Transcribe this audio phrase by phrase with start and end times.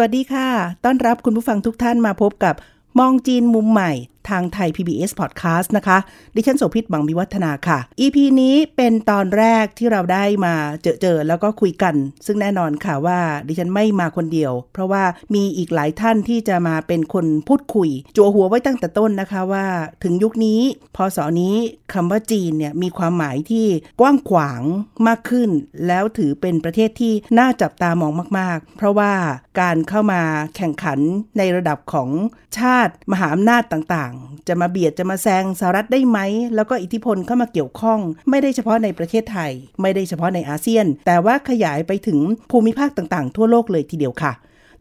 [0.00, 0.48] วัสดีค่ะ
[0.84, 2.54] ต้อนรับคุณผู้ฟังทุกท่านมาพบกับ
[2.98, 3.92] มองจีนมุมใหม่
[4.30, 5.98] ทางไทย PBS Podcast นะคะ
[6.36, 11.94] ดิฉันโสภิตบังมิวัฒนาค่ะ EP นี้เป็นตอนแรกที่เราได้มาเจอเจอแล้วก็คุยกัน
[12.26, 13.18] ซึ่งแน่นอนค่ะว่า
[13.48, 15.04] ดิฉันไม่มาคนเดียว เพราะว่า
[15.34, 19.66] มีอีกหลายท่านที่จะมาเป็นคนพูดคุย จัวหัวไว้ตั้งแต่ต้นนะคะว่า
[20.02, 20.60] ถึงยุคนี้
[20.96, 21.54] พศนี้
[21.92, 23.66] คำว่าจีนเนี่ยมีความหมายที่
[24.00, 24.62] กว้างขวาง
[25.06, 25.50] มากขึ้น
[25.86, 29.12] แล้วถือเป็นประเทศที่น่าจับตามองมาก ๆ เพราะว่า
[29.60, 30.22] การเข้ามา
[30.56, 30.98] แข่งขัน
[31.38, 32.10] ในระดับของ
[32.58, 34.15] ชาติมหาอำนาจต่างๆ
[34.48, 36.18] จะมาเบียดจะมาแซงสหรัฐได้ไหม
[36.54, 38.00] แล้วก็อิทธิพลเข้ามาเกี่ยวข้อง
[38.30, 39.50] ไม่ได้เฉพาะในประเทศไทย
[39.82, 42.18] ไม่ได้เฉพาะในอาเซียน แต่ว่าขยายไปถึง
[42.50, 44.32] ภูมิภาคต่างๆ ทั่วโลกเลยทีเดียวค่ะ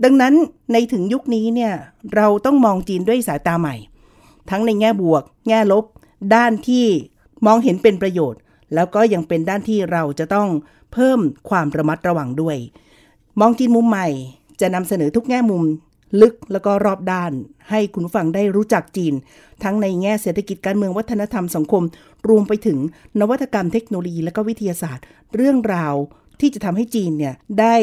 [0.03, 0.33] ดังนั้น
[0.71, 1.73] ในถึงยุคนี้เนี่ย
[2.15, 3.75] เราต้องมองจีนด้วยสายตาใหม่
[4.49, 5.85] ทั้งในแง่บวก แง่ลบ
[6.35, 6.85] ด้านที่
[7.45, 8.41] มองเห็นเป็นประโยชน์
[8.73, 10.47] แล้วก็ยังเป็นด้านที่เราจะต้อง
[10.93, 12.57] เพิ่มความระมัดระวังด้วย
[13.39, 14.07] มองจีนมุมใหม่
[14.61, 15.63] จะนำเสนอทุกแง่มุม
[16.21, 17.31] ลึกแล้วก็รอบด้าน
[17.69, 19.13] ให้คุณผู้ฟังได้รู้จักจีน
[19.63, 21.83] ทั้งในแง่เศรษฐกิจการเมืองวัฒนธรรมสังคม
[22.29, 22.77] รวมไปถึง
[23.19, 25.95] นวัตกรรมเทคโนโลยีและก็วิทยาศาสตร์ เรื่องราว
[26.39, 27.75] ที่จะทำให้จีนเนี่ยได้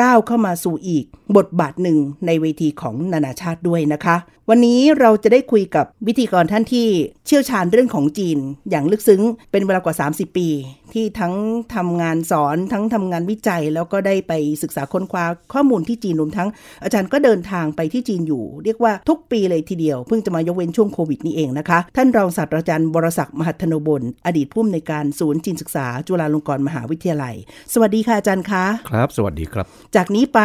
[0.00, 1.04] ก้าวเข้ามาสู่อีก
[1.36, 4.16] บทบาทหนึ่งในเวทีของนานาชาติด้วยนะคะ
[4.50, 6.88] วันนี้เราจะได้คุยกับวิธีกรท่านที่
[7.26, 8.38] เชี่ยวชาญเรื่องของจีน
[8.70, 10.48] อย่างลึกซึ้งเป็นเวลากว่า 30 ปี
[10.92, 11.34] ที่ทั้ง
[11.74, 14.32] ทำงานสอนทั้งทำงานวิจัย แล้วก็ได้ไป
[14.62, 16.48] ศึกษาค้นคว้าข้อมูลที่จีนรวมทั้ง
[16.84, 27.34] อาจารย์ก็เดินทางไปที่จีนอยู่ เรียกว่าทุกปีเลยทีเดียวเพิ่งจะมายกเว้นช่วงโควิดนี่เองนะคะ ท่านรองศาสตราจารย์วรศักดิ์มหัทนบลอดีตผู้อำนวยการศูนย์จีนศึกษา จุฬาลงกรณ์มหาวิทยาลัย
[27.72, 30.40] สวัสดีค่ะอาจารย์คะ ครับ สวัสดีครับจากนี้ไป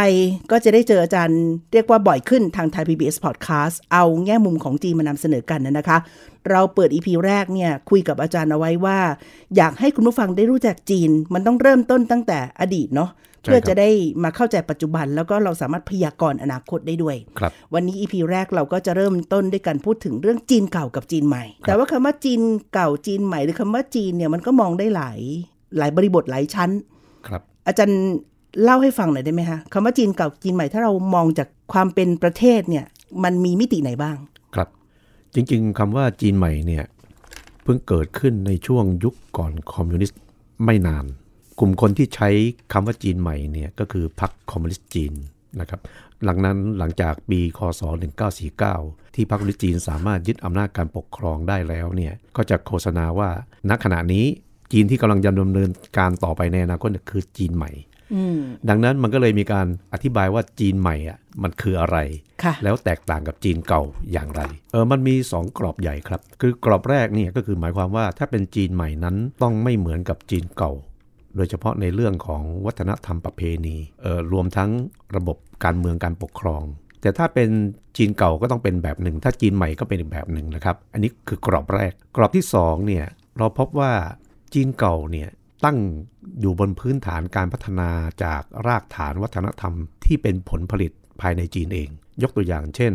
[0.52, 1.42] ก็จะได้เจออาจารย์
[1.74, 5.98] เรียกว่าบ่อยขึ้นทางไทย PBS Podcast เอาแง่มุมของจีนมานำเสนอกันนะคะ
[6.50, 9.00] เราเปิด EP แรกเนี่ยคุยกับอาจารย์เอาไว้ว่า
[9.56, 13.10] อยากให้คุณผู้ฟังได้รู้จักจีน มันต้องเริ่มต้นตั้งแต่อดีตเนาะ
[13.44, 13.90] ใช่ครับเพื่อจะได้
[14.24, 22.42] มาเข้าใจปัจจุบัน แล้วก็เราสามารถพยากรณ์อนาคตได้ด้วยครับวันนี้ EP แรกเราก็จะเริ่มต้นด้วยการพูดถึงเรื่องจีนเก่ากับจีนใหม่ แต่ว่าคำว่าจีน
[22.74, 25.20] เก่าจีนใหม่หรือคำว่าจีนเนี่ยมันก็มองได้หลาย
[25.78, 26.70] หลายบริบทหลายชั้น
[27.28, 28.04] ครับอาจารย์
[28.64, 32.86] เล่าให้ฟังหน่อยได้ไหมคะคำว่าจีนเก่าจีนใหม่ถ้าเรามองจากความเป็นประเทศเนี่ย
[33.24, 34.18] มันมีมิติไหนบ้าง
[34.56, 34.68] ครับ
[35.34, 36.86] จริงๆคำว่าจีนใหม่เนี่ย
[37.64, 40.20] เพิ่งเกิดขึ้นในช่วงยุคก่อนคอมมิวนิสต์
[40.66, 41.06] ไม่นาน
[41.60, 42.30] กลุ่มคนที่ใช้
[42.74, 45.14] คำว่าจีนใหม่เนี่ยก็คือพรรคคอมมิวนิสต์จีน
[45.60, 45.80] นะครับ
[46.24, 47.82] หลังนั้นหลังจากปีคศ
[48.68, 53.30] 1949 ที่พรรคคอมมิวนิสต์จีนสามารถยึดอำนาจการปกครองได้แล้วเนี่ยก็จะโฆษณาว่า
[53.70, 54.26] ณขณะนี้
[54.72, 57.72] จีนที่กำลังจะดำเนินการต่อไปในอนาคตเนี่ยคือจีนใหม่
[58.70, 61.98] ดังนั้นมันก็เลยมีการอธิบายว่าจีนใหม่อะมันคืออะไร
[62.44, 63.82] ค่ะแล้วแตกต่างกับจีนเก่า
[64.12, 64.42] อย่างไร
[64.72, 70.72] เออมันมี 2 กรอบใหญ่ครับ คือกรอบแรกเนี่ยก็คือหมายความว่าถ้าเป็นจีนใหม่นั้นต้องไม่เหมือนกับจีนเก่า
[71.36, 74.72] โดยเฉพาะในเรื่องของวัฒนธรรมประเพณีเออรวมทั้ง
[75.16, 76.64] ระบบการเมืองการปกครอง
[77.02, 77.50] แต่ถ้าเป็น
[77.98, 83.06] จีนเก่าก็ต้องเป็นแบบหนึ่ง ถ้าจีนใหม่ก็เป็นอีกแบบหนึ่งนะครับ อันนี้คือกรอบแรก กรอบที่สองเนี่ย
[83.38, 83.92] เราพบว่า
[84.54, 85.30] จีนเก่าเนี่ย
[85.66, 85.78] ตั้ง
[86.40, 87.90] อยู่บนพื้นฐานการพัฒนา
[88.24, 89.74] จากรากฐานวัฒนธรรม
[90.06, 90.92] ที่เป็นผลผลิต
[91.22, 91.90] ภายในจีนเอง
[92.22, 92.94] ยกตัวอย่างเช่น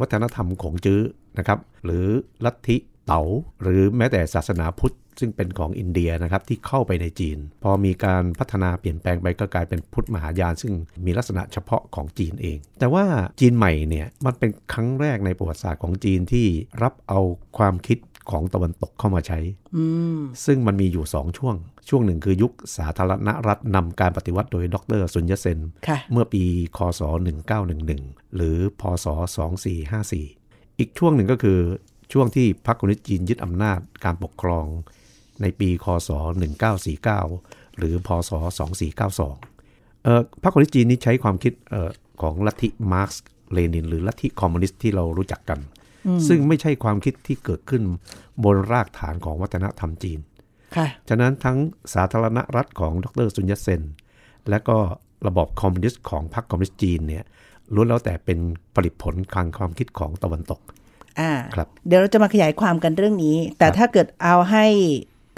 [0.00, 1.00] วัฒนธรรมของจื้อ
[1.38, 2.06] นะครับ หรือ
[2.44, 2.76] ลัทธิ
[3.06, 3.22] เต๋า
[3.62, 13.04] หรือแม้แต่ศาสนาพุทธซึ่งเป็นของอินเดียนะครับที่เข้าไปในจีน พอมีการพัฒนาเปลี่ยนแปลงไปก็กลายเป็นพุทธมหายาน ซึ่งมีลักษณะเฉพาะของจีนเอง แต่ว่า
[13.40, 16.46] จีนใหม่เนี่ยมันเป็นครั้งแรกในประวัติศาสตร์ของจีนที่
[16.82, 17.20] รับเอา
[17.58, 17.98] ความคิด
[18.30, 19.38] ของตะวันตกเข้ามาใช้
[19.76, 19.84] อื
[20.18, 21.54] มซึ่งมันมีอยู่2ช่วง
[21.88, 25.58] ช่วงหนึ่งคือยุคสาธารณรัฐนำการปฏิวัติโดยดรซุนยตเซน
[25.88, 26.42] ค่ะเมื่อปี
[26.76, 27.00] คศ
[27.68, 29.06] 1911 หรือพศ
[29.72, 31.58] 2454 อีกช่วงหนึ่งก็คือ
[32.12, 34.66] ช่วงที่พรรคคอมมิวนิสต์จีนยึดอำนาจการปกครอง
[35.42, 36.10] ในปีคศ
[36.94, 38.30] 1949 หรือพศ
[38.98, 41.90] 2492เอ่อพรรคคอมมิวนิสต์จีนนี้ใช้ความคิดเอ่อ
[42.22, 45.60] ของลัทธิมาร์กซ์เลนิน หรือลัทธิคอมมิวนิสต์ที่เรารู้จักกัน
[46.28, 47.82] ซึ่งไม่ใช่ความคิดที่เกิดขึ้น
[48.44, 50.18] บนรากฐานของวัฒนธรรมจีน
[50.76, 51.58] ค่ะฉะนั้นทั้ง
[51.94, 53.82] สาธารณรัฐของดรซุนยัตเซน
[54.50, 54.76] และก็
[55.26, 57.24] ระบอบคอมมิวนิสต์ของพรรคคอมมิวนิสต์จีนเนี่ย
[57.74, 58.38] ล้วนแล้วแต่เป็น
[58.74, 60.60] ผลิตผลทางความคิดของตะวันตก
[61.20, 64.66] อ่า ครับ เดี๋ยวเราจะมาขยายความกันเรื่องนี้ แต่ถ้าเกิดเอาให้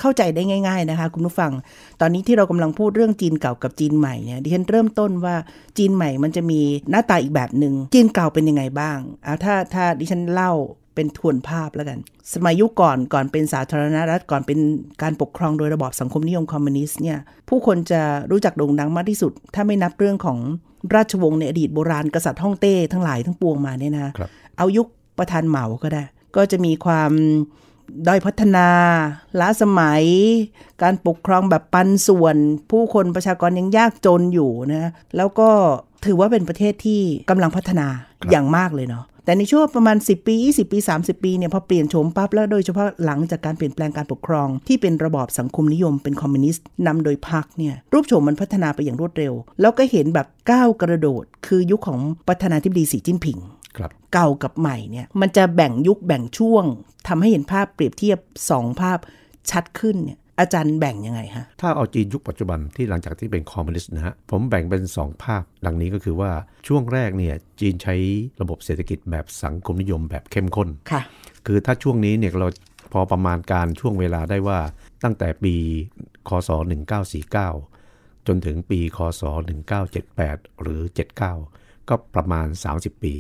[0.01, 1.53] เข้าใจได้ง่าย ๆนะคะ คุณผู้ฟัง
[2.01, 5.35] ตอนนี้ที่เรากำลังพูดเรื่องจีนเก่ากับจีนใหม่เนี่ยดิฉันเริ่มต้นว่า
[5.79, 6.61] จีนใหม่มันจะมี
[6.91, 10.53] หน้าตาอีกแบบหนึ่งจีนเก่าเป็นยังไงบ้างเอาถ้าถ้าดิฉันเล่า
[10.95, 11.99] เป็นทวนภาพแล้วกัน
[12.33, 14.59] สมัยยุคก่อนก่อนเป็นสาธารณรัฐก่อนเป็น
[15.03, 17.19] การปกครองโดยระบอบสังคมนิยมคอมมิวนิสต์เนี่ย
[17.49, 20.39] ผู้คนจะรู้จักโด่งดังมากที่สุด ถ้าไม่นับเรื่องของ
[20.95, 24.87] ราชวงศ์ในอดีตโบราณกษัตริย์ฮ่องเต้ทั้งหลายทั้งปวงมาเนี่ยนะครับเอายุค
[25.19, 26.05] ประธานเหมาก็ได้
[26.37, 27.13] ก็จะมีความ
[28.07, 28.69] ด้อยพัฒนา
[29.41, 30.05] ล้าสมัย
[30.83, 32.37] การปกครองแบบปันส่วน
[32.71, 35.49] ผู้คนประชากรยังยากจนอยู่นะแล้วก็
[36.07, 37.01] ถือว่าเป็นประเทศที่
[37.31, 37.87] กำลังพัฒนา
[38.31, 53.39] อย่างมากเลยเนาะแต่ในช่วงประมาณ 10 ปี 20 ปี 30 ปีเนี่ยพอเปลี่ยนโฉมปั๊บแล้วโดยเฉพาะหลังจากการเปลี่ยนแปลงการปกครอง ที่เป็นระบอบสังคมนิยมเป็นคอมมิวนิสต์นำโดยพรรคเนี่ยรูปโฉมมันพัฒนาไปอย่างรวดเร็ว แล้วก็เห็นแบบก้าวกระโดด คือยุคของประธานาธิบดีสีจิ้นผิง
[54.13, 56.65] เก่ากับใหม่เนี่ยมันจะแบ่งยุคแบ่งช่วง
[57.09, 58.19] ทำให้เห็นภาพเปรียบเทียบ
[58.51, 58.99] 2 ภาพ
[59.51, 66.31] ชัดขึ้นเนี่ยอาจารย์แบ่งยังไงฮะ ถ้าเอาจีนยุคปัจจุบันที่หลังจากที่เป็นคอมมิวนิสต์นะฮะ ผมแบ่งเป็น 2 ภาคดังนี้ก็คือว่า
[66.67, 67.95] ช่วงแรกเนี่ยจีนใช้
[68.41, 71.03] ระบบเศรษฐกิจแบบสังคมนิยมแบบเข้มข้นค่ะ
[71.47, 72.49] คือถ้าช่วงนี้เนี่ยเรา
[72.93, 74.59] พอประมาณการช่วงเวลาได้ว่า
[75.05, 75.55] ตั้งแต่ปี
[76.29, 76.51] คศ
[77.39, 79.23] 1949 จนถึงปีคศ
[79.93, 82.47] 1978 หรือ 79 ก็ประมาณ
[82.77, 83.15] 30 ปี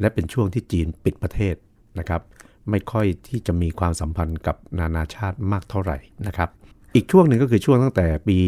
[0.00, 1.54] และเป็นช่วงที่จีนปิดประเทศ
[1.98, 2.22] นะครับ
[2.70, 6.48] ไม่ค่อยที่จะมีความสัมพันธ์กับนานาชาติมากเท่าไหร่นะครับ
[6.94, 8.38] อีกช่วงหนึ่งก็คือช่วงตั้งแต่ปี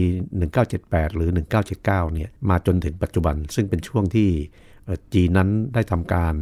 [0.53, 1.31] 1978 หรือ
[1.75, 4.29] 1979 เนี่ยมาจนถึงปัจจุบัน ซึ่งเป็นช่วงที่
[5.15, 6.35] จีนนั้นได้ทำการ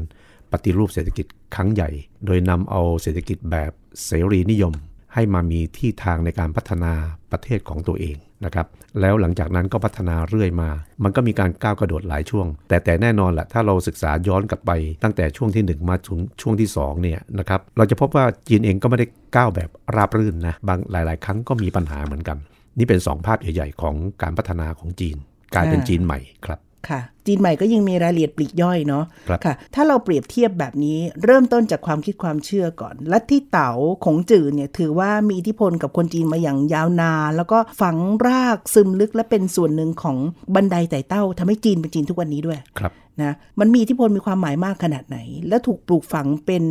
[0.53, 1.91] ปฏิรูปเศรษฐกิจครั้งใหญ่
[2.26, 3.73] โดยนำเอาเศรษฐกิจแบบ
[4.06, 4.75] เสรีนิยม
[5.16, 6.92] ให้มามีที่ทางในการพัฒนา
[7.32, 8.66] ประเทศของตัวเองนะครับ
[9.00, 10.70] แล้วหลังจากนั้นก็พัฒนาเรื่อยมา
[11.02, 14.70] มันก็มีการก้าวกระโดดหลายช่วง แต่แต่แน่นอนแหละถ้าเราศึกษาย้อนกลับไป
[15.02, 22.38] ตั้งแต่ช่วงที่ 1 มาถึงช่วงที่2เนี่ยนะครับเราจะพบว่าจีนเองก็ไม่ได้ก้าวแบบราบรื่นนะบางหลาย ๆ ครั้งก็มีปัญหาเหมือนกัน
[22.78, 25.16] นี่เป็น 2 ภาพใหญ่ ๆ ของการพัฒนาของจีน
[25.54, 26.58] กลายเป็นอ่าจีนใหม่ครับ
[26.88, 33.71] ค่ะ จีนใหม่ก็ยังมีรายละเอียดปลีกย่อยเนาะครับค่ะ ถ้าเราเปรียบเทียบแบบนี้เริ่มต้นจากความคิดความเชื่อก่อน ลัทธิเต๋า
[34.05, 37.97] ขงจื่อเนี่ยถือว่ามีอิทธิพลกับคนจีนมาอย่างยาวนานแล้วก็ฝัง
[38.27, 40.17] รากซึมลึกและเป็นส่วนหนึ่งของ
[40.55, 42.93] บันไดไต่เต้าทำให้จีนเป็นจีนทุกวันนี้ด้วยครับ
[43.23, 45.19] นะมันมีอิทธิพลมีความหมายมากขนาดไหน
[45.49, 46.65] และถูกปลูกฝังเป็น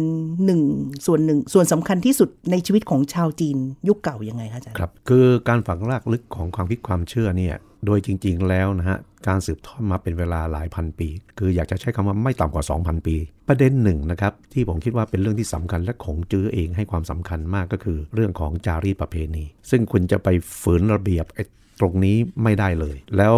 [0.45, 0.61] หนึ่ง
[1.05, 3.57] ส่วนหนึ่ง ส่วนสำคัญที่สุดในชีวิตของชาวจีน
[3.87, 8.97] ยุคเก่ายังไงคะอาจารย์ครับ คือการฝังรากลึกของความคิดความเชื่อเนี่ย โดยจริง ๆ แล้วนะฮะ
[9.27, 11.07] การสืบทอดมาเป็นเวลาหลายพันปี
[11.39, 13.15] คืออยากจะใช้คำว่าไม่ต่ำกว่า 2,000 ปี
[13.47, 20.27] ประเด็นหนึ่งนะครับที่ผมคิดว่าเป็นเรื่องที่สำคัญและของจื้อเองให้ความสำคัญมากก็คือ เรื่องของจารีตประเพณี ซึ่งคุณจะไป
[20.61, 21.25] ฝืนระเบียบ
[21.79, 23.35] ตรงนี้ไม่ได้เลย แล้ว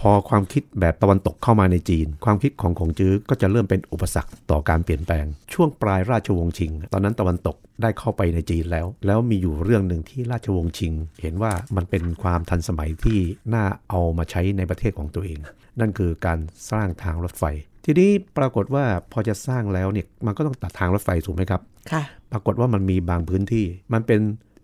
[0.00, 13.18] พอความคิดแบบตะวันตกเข้ามาในจีน ความคิดของขงจื้อก็จะเริ่มเป็นอุปสรรคต่อการเปลี่ยนแปลง ช่วงปลายราชวงศ์ชิง ตอนนั้นตะวันตกได้เข้าไปในจีนแล้ว แล้วมีอยู่เรื่องหนึ่งที่ราชวงศ์ชิง เห็นว่ามันเป็นความทันสมัยที่
[13.54, 15.38] น่าเอามาใช้ในประเทศของตัวเอง
[15.80, 16.38] นั่นคือการ
[16.70, 17.44] สร้างทางรถไฟ
[17.84, 21.60] ทีนี้ปรากฏว่าพอจะสร้างแล้วเนี่ยมันก็ต้องตัดทางรถไฟถูกไหมครับ
[21.92, 22.02] ค่ะ
[22.32, 24.20] ปรากฏว่ามันมีบางพื้นที่ มันเป็น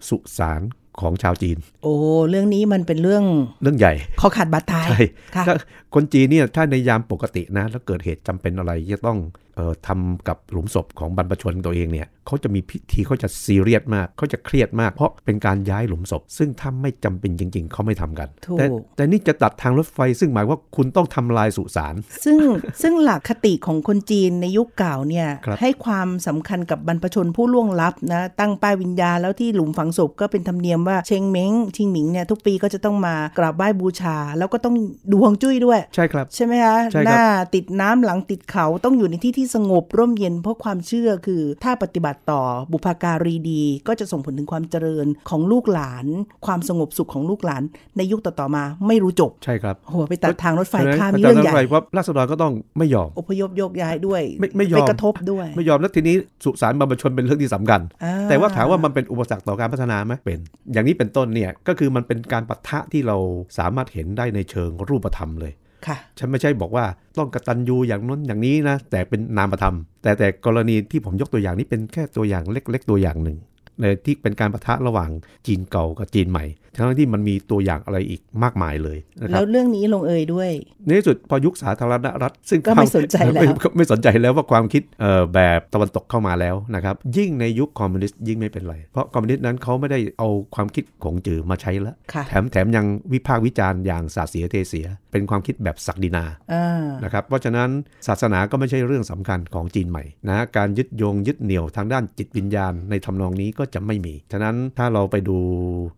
[0.09, 0.61] สุสาน
[1.01, 1.95] ของชาวจีน โอ้
[2.31, 3.25] เรื่องนี้มันเป็นเรื่อง
[3.63, 5.01] เรื่องใหญ่ขอขาดบาดตายใช่
[5.37, 5.55] ค่ะถ้า
[5.95, 9.19] คนจีนเนี่ยถ้าในยามปกตินะแล้วเกิดเหตุจำเป็นอะไรจะต้อง
[9.57, 18.67] เอ่อทำกับหลุมศพของบรรพชนตัวเองเนี่ยเขาจะมีพิธีเขาจะซีเรียสมากเขาจะเครียดมาก เพราะเป็นการย้ายหลุมศพ ซึ่งถ้าไม่จำเป็นจริง ๆเขาไม่ทำกันถูกแต่
[18.97, 22.39] แต่นี่จะตัดทางรถไฟซึ่งหมายว่าคุณต้องทำลายสุสานซึ่ง
[22.83, 34.75] ซึ่งหลักคติของคนจีนในยุคเก่าเนี่ยครับให้ความสำคัญกับบรรพชนผู้ล่วงลับนะตั้งป้ายวิญญาณแล้วที่หลุมฝังศพก็เป็นธรรมเนียมว่าเชงเม้งชิงหมิงเนี่ยทุกปีก็จะต้องมากราบไหว้บูชา แล้วก็ต้อง
[35.11, 37.23] ดูฮวงจุ้ยด้วย ใช่ครับ ใช่ไหมคะใช่ครับหน้า
[37.55, 46.07] ติดน้ำหลังติดเขาต้องอยู่ในที่ที่สงบร่มเย็นเพราะความเชื่อคือ ถ้าปฏิบัติต่อบุพการีดี ก็จะส่งผลถึงความเจริญของลูกหลาน
[46.47, 47.63] ความสงบสุขของลูกหลาน
[47.97, 60.39] ในยุคต่อๆมาไม่รู้จบใช่ครับโหไปตัดทางรถไฟข้ามพะนี่ฉะเรื่องใหญ่ตัดทางรถไฟว่าราษฎรก็ต้องไม่ยอมอพยพโยกย้ายด้วย ไม่ไม่ยอมไปกระทบด้วย ไม่ยอมแล้วทีนี้สุสานบรรพชนเป็นเรื่องที่สำคัญอ่แต่ว่าถามว่ามันเป็นอุปสรรคต่อการพัฒนาไหมเป็น
[60.77, 63.17] อย่างนี้เป็นต้นเนี่ยก็คือมันเป็นการปะทะที่เรา
[63.59, 65.53] สามารถเห็นได้ในเชิงรูปธรรมเลย
[65.87, 66.85] ค่ะฉันไม่ใช่บอกว่า
[67.19, 73.39] ต้องกตัญญูอย่างน้นอย่างนี้นะแต่เป็นนามธรรม แต่แต่กรณีที่ผมยกตัวอย่างนี้เป็นแค่ตัวอย่างเล็ก ๆ ตัวอย่างหนึ่ง
[73.81, 75.11] ในที่เป็นการประทะระหว่าง
[75.47, 76.45] จีนเก่ากับจีนใหม่
[76.77, 80.51] ทั้งที่มันมีตัวอย่างอะไรอีกมากมายเลยนะคแล้รับวเรื่องนี้ลงเอยด้วย
[80.85, 97.69] ในที่สุดพอยุคสาธารณรัฐ ซึ่งก็ไม่สนใจแล้วไม่ไม่สนใจแล้วว่าความคิดเอ่อแบบตะวันตกเข้ามาแล้วนะครับยิ่งในยุคคอมมิวนิสต์ยิ่งไม่เป็นไร เพราะคอมมิวนิสต์นั้นเขาไม่ได้เอาความคิดของจือมาใช้แล้วค่ะแถมแถมยังวิพากษ์วิจารณ์อย่างสาดเสียเทเสียไปเป็นความคิดแบบศักดินาอ่านะครับเพราะฉะนั้น
[98.07, 105.39] ศาสนาก็ไม่ใช่เรื่องสำคัญของจีนใหม่นะการยึดโยงยึดเหนี่ยวทางด้านจิตวิญญาณในทำนองนี้ก็จะไม่มี ฉะนั้นถ้าเราไปดู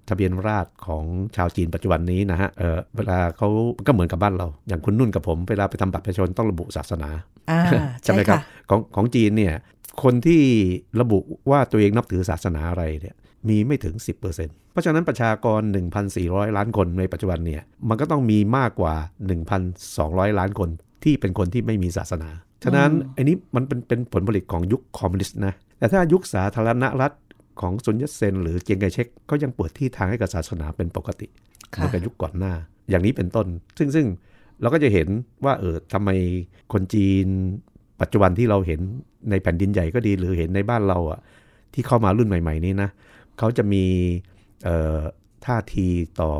[0.09, 1.05] ทะเบียนราษฎรของ
[1.37, 3.49] ชาวจีนปัจจุบันนี้นะฮะเออเวลาเขา
[3.87, 7.11] ก็เหมือนกับบ้านเรา อย่างคุณนุ่นกับผมเวลาไปทำบัตรประชาชนต้องระบุศาสนา
[7.51, 7.61] อ่า
[8.03, 9.55] ใช่ไหมครับะของของจีนเนี่ย
[10.03, 10.43] คนที่
[11.01, 11.19] ระบุ
[11.51, 13.15] ว่าตัวเองนับถือศาสนาอะไรเนี่ย
[13.49, 14.21] มีไม่ถึง 10%
[14.73, 15.61] เพราะฉะนั้นประชากร
[16.09, 18.95] 1,400 ล้านคนในปัจจุบันเนี่ยมันก็ต้องมีมากกว่า
[19.67, 20.69] 1,200 ล้านคน
[21.05, 22.31] ที่เป็นคนที่ไม่มีศาสนา
[22.65, 27.13] ฉะนั้นอันนี้มันเป็นเป็นผลผลิตของยุคคอมมิวนิสต์นะ แต่ถ้ายุคสาธารณรัฐ
[27.61, 31.27] ของซุนยัตเซนหรือเจียงไคเชกก็ยังเปิดที่ทางให้กับศาสนาเป็นปกติ
[31.75, 32.53] ค่ะเหมือนกับยุคก่อนหน้า
[32.91, 33.47] อย่างนี้เป็นต้น
[33.79, 34.07] ซึ่งซึ่ง
[34.61, 35.09] เราก็จะเห็น
[35.45, 36.11] ว่าเออทำไม
[36.73, 37.27] คนจีน
[38.01, 38.81] ปัจจุบันที่เราเห็น
[39.31, 41.21] ในแผ่นดินใหญ่ก็ดีหรือเห็นในบ้านเราอะ
[41.75, 42.91] ที่เข้ามารุ่นใหม่ ๆ นี้นะ
[43.39, 43.85] เขาจะมี
[44.65, 44.99] เอ่อ
[45.47, 45.87] ท่าที
[46.21, 46.33] ต่อ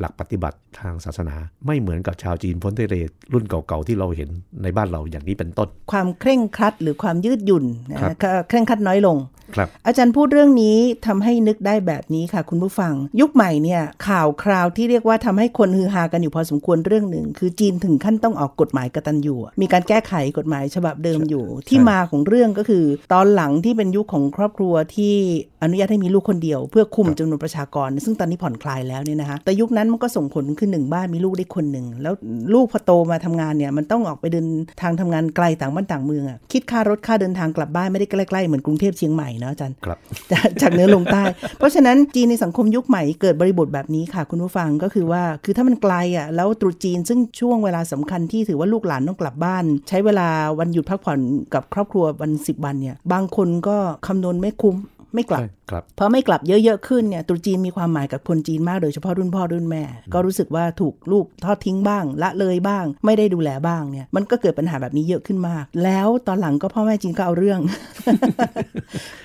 [0.00, 2.96] หลักปฏิบัติทางศาสนา ไม่เหมือนกับชาวจีนพ้นเทเล
[3.32, 4.30] รุ่นเก่าๆที่เราเห็น
[4.62, 9.37] ในบ้านเราอย่างนี้เป็นต้น ความเคร่งครัดหรือความยืดหยุ่นนะครับก็เคร่งครัดน้อยลงครับ
[9.86, 10.76] อาจารย์พูดเรื่องนี้
[11.06, 25.14] ทำให้นึกได้แบบนี้ค่ะ คุณผู้ฟัง ยุคใหม่เนี่ยข่าวคราวที่เรียกว่าทำให้คนฮือฮากันอยู่พอสมควรเรื่องหนึ่ง คือจีนถึงขั้นต้องออกกฎหมายกตัญญูอะมีการแก้ไขกฎหมายฉบับเดิมอยู่ ที่มาของเรื่องก็คือ ตอนหลังที่เป็นยุคของครอบครัวที่
[25.62, 32.14] อนุญาตให้มีลูกคนเดียว เพื่อคุมจำนวนประชากร ซึ่งตอนนี้ผ่อนคลายแล้วเนี่ยนะคะแต่ยุคนั้นมันก็ส่งผลคือหนึ่งบ้านมีลูกได้คนหนึ่งแล้ว
[32.54, 34.48] ลูกพอโตมาทำงานเนี่ยมันต้องออกไปเดิน
[34.82, 39.98] ทางทำงานไกลต่างบ้านต่างเมืองอะคิดค่ารถค่าเดินทางกลับบ้านไม่ได้ใกล้ๆเหมือนกรุงเทพเชียงใหม่เนาะอาจารย์ครับ
[40.32, 41.22] จากจากเหนือลงใต้
[41.58, 50.28] เพราะฉะนั้นจีนในสังคมยุคใหม่เกิดบริบทแบบนี้ค่ะ คุณผู้ฟังก็คือว่าคือถ้ามันไกลอะแล้วตรุษจีนซึ่งช่วงเวลาสำคัญที่ถือว่าลูกหลานต้องกลับบ้าน ใช้เวลา
[50.58, 51.18] วันหยุดพักผ่อน
[51.54, 53.76] กับครอบครัววันสิบวันเนี่ยบางคนก็
[54.06, 54.76] คำนวณไม่คุ้ม
[55.14, 59.82] ไม่กลับใช่ครับพอไม่กลับเยอะๆขึ้นเนี่ยตรุษจีนมีความหมายกับคนจีนมากโดยเฉพาะรุ่นพ่อรุ่นแม่
[60.14, 67.60] ก็รู้สึกว่าถูกลูกทอดทิ้งบ้าง ละเลยบ้าง ไม่ได้ดูแลบ้างเนี่ยมันก็เกิดปัญหาแบบนี้เยอะขึ้นมาก แล้วตอนหลังก็พ่อแม่จีนก็เอาเรื่อง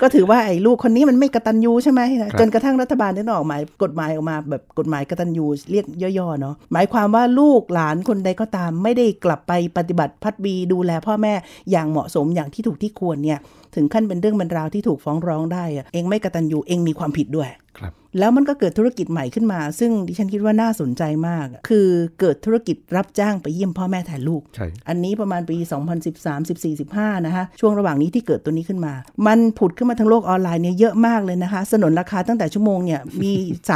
[0.00, 2.00] ก็ถือว่าไอ้ลูกคนนี้มันไม่กระตันยูใช่ไหม
[2.40, 5.86] จนกระทั่งรัฐบาลได้ออกหมายกฎหมายออกมาแบบกฎหมายกระตันยูเรียก
[6.18, 11.34] ย่อๆเนาะหมายความว่าลูกหลานคนใดก็ตาม ไม่ได้กลับไปปฏิบัติพัดบีดูแลพ่อแม่
[11.70, 13.40] อย่างเหมาะสมอย่างที่ถูกที่ควรเนี่ย
[13.74, 21.88] ถึงขั้นเป็นเรื่องบรรราวที่ถูกฟ้องร้องได้อะเองไม่กระตันยูเองมีความผิดด้วย ครับแล้วมันก็เกิดธุรกิจใหม่ขึ้นมา ซึ่งดิฉันคิดว่าน่าสนใจมาก คือ
[22.20, 25.56] เกิดธุรกิจรับจ้างไปเยี่ยมพ่อแม่แทนลูก ใช่ อันนี้ประมาณปี
[26.02, 28.94] 2013 14 15 นะคะ ช่วงระหว่างนี้ที่เกิดตัวนี้ขึ้นมา
[29.26, 33.32] มันผุดขึ้นมาทั้งโลกออนไลน์เนี่ยเยอะมากเลยนะคะ สนนราคาตั้งแต่ชั่วโมงเนี่ยมี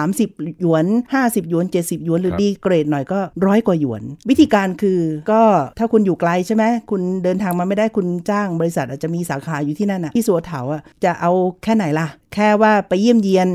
[0.09, 0.87] 30 หยวน
[1.19, 5.01] 50 หยวน 70 หยวน หรือครับดีเกรดหน่อยก็ร้อยกว่าหยวน วิธีการคือ
[5.33, 5.43] ก็
[5.79, 13.51] ถ้าคุณอยู่ไกลใช่ไหมคุณเดินทางมาไม่ได้คุณจ้างบริษัทอาจจะมีสาขาอยู่ที่นั่นน่ะที่สัวเถาอะจะเอาแค่ไหนล่ะ แค่ว่าไปเยี่ยมเยียน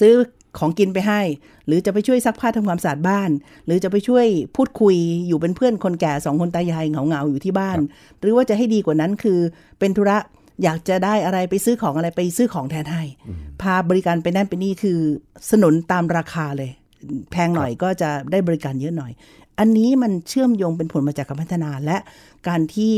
[0.00, 0.14] ซื้อ
[0.58, 1.20] ของกินไปให้
[1.66, 3.30] หรือจะไปช่วยซักผ้าทำความสะอาดบ้าน
[3.66, 4.26] หรือจะไปช่วย
[4.56, 4.96] พูดคุย
[5.28, 7.78] อยู่เป็นเพื่อนคนแก่สองคนตายายเหงาๆอยู่ที่บ้าน
[8.20, 9.38] หรือว่าจะให้ดีกว่านั้นคือ
[9.78, 10.18] เป็นธุระ
[10.62, 13.02] อยากจะได้อะไรไปซื้อของอะไรไปซื้อของแทนให้
[13.60, 14.98] พาบริการไปนั่นไปนี่คือ
[15.50, 16.70] สนุนตามราคาเลย
[17.30, 19.12] แพงหน่อยก็จะได้บริการเยอะหน่อย
[19.58, 21.96] อันนี้มันเชื่อมโยงเป็นผลมาจากการพัฒนาและ
[22.48, 22.94] การที่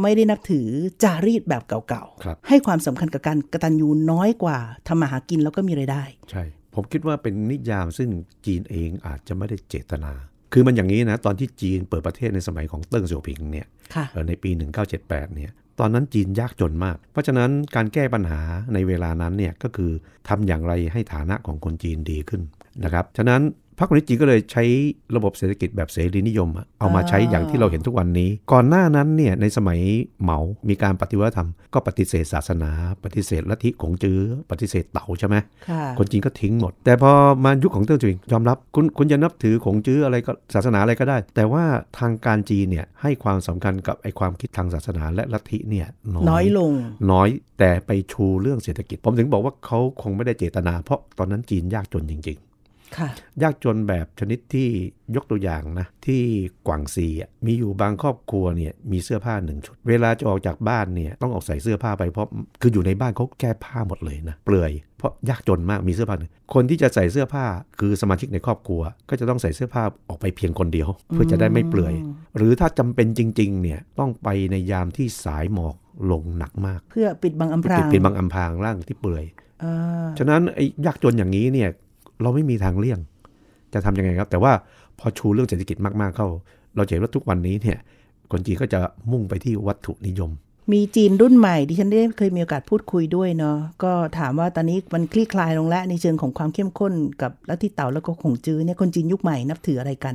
[0.00, 0.68] ไม่ได้นับถือ
[1.02, 4.58] จารีตแบบเก่าครับๆให้ความสำคัญกับการกตัญญูน้อยกว่า
[4.88, 6.42] ทำมาหากินแล้วก็มีไรายได้ ใช่
[6.74, 8.10] ผมคิดว่าเป็นนิยามซึ่ง
[8.46, 10.12] จีนเองอาจจะไม่ได้เจตนา
[10.52, 14.50] คือมันอย่างนี้นะ ตอนที่จีนเปิดประเทศในสมัยของเติ้งเสี่ยวผิงเนี่ยค่ะเอ่อในปี
[14.92, 18.40] 1978 เนี่ยตอนนั้นจีนยากจนมาก เพราะฉะนั้นการแก้ปัญหา
[18.74, 19.90] ในเวลานั้นเนี่ยก็คือ
[20.28, 22.42] ทำอย่างไรให้ฐานะของคนจีนดีขึ้น
[22.84, 24.64] นะครับ ฉะนั้นพ รรคคอมมิวนิสต์จีนก็เลยใช้
[25.16, 29.80] ระบบเศรษฐกิจแบบเสรีนิยมอะเอามาใช้อย่างที่เราเห็นทุกวันนี้ ก่อนหน้านั้นเนี่ยในสมัย
[30.22, 32.70] เหมา มีการปฏิวัติธรรม ก็ปฏิเสธศาสนา
[33.04, 34.18] ปฏิเสธลัทธิขงจื้อ
[34.50, 35.36] ปฏิเสธเต่าใช่ไหม
[35.68, 37.12] ค่ะคนจีนก็ทิ้งหมด แต่พอ
[37.44, 41.64] มายุคของเติ้งเจิงยอมรับคุณคุณจะนับถือของจื้ออะไรก็ศาสนาอะไรก็ได้ แต่ว่า
[41.98, 45.86] ทางการจีนเนี่ยให้ความสำคัญกับไอความคิดทางศาสนาและลัทธิเนี่ย
[46.30, 46.72] น้อยลง
[47.12, 52.51] น้อยแต่ไปชูเรื่องเศรษฐกิจ ผมถึงบอกว่าเขาคงไม่ได้เจตนา เพราะตอนนั้นจีนยากจนจริงค่ะๆ
[53.42, 54.68] ยากจนแบบชนิดที่
[55.16, 56.22] ยกตัวอย่างนะ ที่
[56.66, 62.28] กวางซีอะมีอยู่บางครอบครัวเนี่ยมีเสื้อผ้าหนึ่งชุด เวลาจะออกจากบ้านเนี่ยต้องออกใส่เสื้อผ้าไปเพราะ
[62.60, 67.44] คืออยู่ในบ้านเขาแก้ผ้าหมดเลยนะเปลือยเพราะยากจนมากมีเสื้อผ้าหนึ่งคนที่จะใส่เสื้อผ้า
[67.78, 71.94] คือสมาชิกในครอบครัว ก็จะต้องใส่เสื้อผ้าออกไปเพียงคนเดียว เพื่อจะได้ไม่เปลือย
[72.36, 75.76] หรือถ้าจำเป็นจริงๆเนี่ยต้องไปในยามที่สายหมอก
[76.10, 79.24] ลงหนักมาก เพื่อปิดบังอำพราปิดงเป็นบางอำพรางร่างที่เปลือย
[79.62, 81.68] อ่าฉะนั้นไอ้ยากจนอย่างนี้เนี่ย
[82.22, 82.98] เราไม่มีทางเลี่ยง
[83.74, 84.52] จะทำยังไงครับ แต่ว่า
[84.98, 86.28] พอชูเรื่องเศรษฐกิจมากๆเข้า
[86.76, 87.78] เราเห็นว่าทุกวันนี้เนี่ย
[88.32, 90.30] คนจีนก็จะมุ่งไปที่วัตถุนิยม
[90.72, 100.14] มีจีนรุ่นใหม่ที่ฉันได้เคยมีโอกาสพูดคุยด้วยเนาะก็ถามว่าตอนนี้มันคลี่คลายลงแล้วในเชิงของความเข้มข้นกับลัทธิเต่าแล้วก็ขงจื้อเนี่ยคนจีนยุคใหม่นับถืออะไรกัน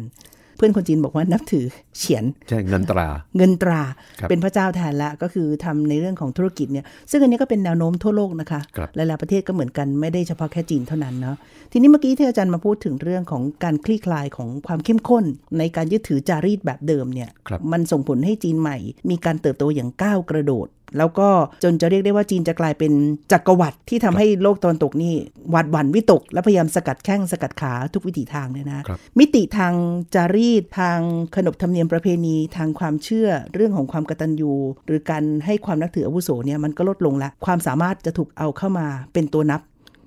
[0.58, 1.66] เพื่อนคนจีนบอกว่านับถือ
[1.98, 3.82] เฉียนใช่เงินตรา เงินตรา
[4.20, 11.38] ครับเป็นพระเจ้าแทนละก็คือทำในเรื่องของธุรกิจเนี่ยซึ่งอันนี้ก็เป็นแนวโน้มทั่วโลกนะคะครับหลายๆประเทศก็เหมือนกันไม่ได้เฉพาะแค่จีนเท่านั้นเนาะ
[11.72, 15.24] ทีนี้เมื่อกี้ที่อาจารย์มาพูดถึงเรื่องของการคลี่คลายของความเข้มข้น
[15.58, 18.78] ในการยึดถือจารีตแบบเดิมเนี่ยครับมันส่งผลให้จีนใหม่
[19.10, 21.30] มีการเติบโตอย่างก้าวกระโดด แล้วก็
[21.64, 22.92] จนจะเรียกได้ว่าจีนจะกลายเป็น
[23.32, 25.14] จักรวรรดิที่ทำให้โลกตะวันตกนี่
[25.50, 29.74] หวาดหวั่นวิตก และพยายามสกัดแข้งสกัดขาทุกวิถีทางเนี่ยนะครับมิติทาง
[30.16, 31.00] จารีตทาง
[31.36, 34.54] ขนบธรรมเนียมประเพณีทางความเชื่อเรื่องของความกตัญญู
[34.86, 39.62] หรือการให้ความนับถืออาวุโสเนี่ยมันก็ลดลงละความสามารถจะถูกเอาเข้ามาเป็นตัวนับ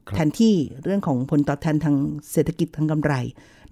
[0.09, 1.97] ครับแทนที่เรื่องของผลตอบแทนทาง
[2.33, 3.15] เศรษฐกิจทางกำไร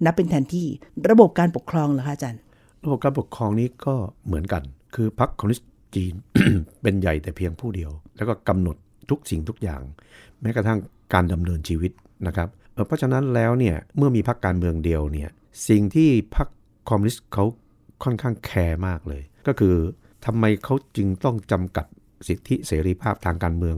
[0.05, 0.65] นับเป็นแทนที่
[1.09, 2.41] ระบบการปกครองเหรอคะอาจารย์
[2.85, 3.95] ระบบการปกครองนี้ก็
[4.27, 4.63] เหมือนกัน
[4.95, 6.13] คือพรรคคอมมิวนิสต์ จีน
[6.81, 8.75] เป็นใหญ่แต่เพียงผู้เดียว แล้วก็กำหนด
[9.09, 9.81] ทุกสิ่งทุกอย่าง
[10.41, 10.79] แม้กระทั่ง
[11.13, 11.91] การดำเนินชีวิต
[12.27, 15.29] นะครับเเพราะฉะนั้นแล้วเนี่ยเมื่อมีพรรคการเมืองเดียวเนี่ย
[15.69, 16.47] สิ่งที่พรรค
[16.89, 17.45] คอมมิวนิสต์เขา
[18.03, 19.75] ค่อนข้างแคร์มากเลย ก็คือ
[20.25, 21.85] ทำไมเขาจึงต้องจำกัด
[22.27, 23.77] สิทธิเสรีภาพทางการเมือง